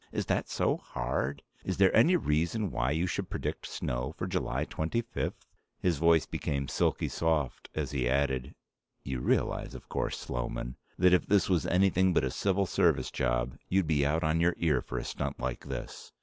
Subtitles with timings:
[0.11, 1.43] Is that so hard?
[1.63, 5.45] Is there any reason why you should predict snow for July 25th?"
[5.79, 8.55] His voice became silky soft as he added,
[9.03, 13.55] "You realize, of course, Sloman, that if this was anything but a civil service job
[13.69, 16.11] you'd be out on your ear for a stunt like this!